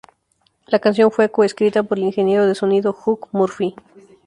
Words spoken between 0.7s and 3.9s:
canción fue coescrita por el ingeniero de sonido Hugh Murphy.